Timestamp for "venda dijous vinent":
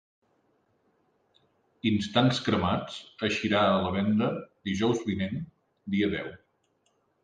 4.01-5.43